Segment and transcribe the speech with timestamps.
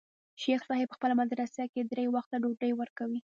[0.43, 3.19] شيخ صاحب په خپله مدرسه کښې درې وخته ډوډۍ وركوي.